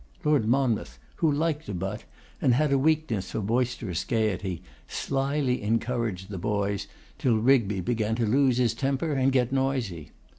[0.23, 2.05] Lord Monmouth, who liked a butt,
[2.41, 6.87] and had a weakness for boisterous gaiety, slily encouraged the boys,
[7.19, 10.09] till Rigby began to lose his temper and get noisy.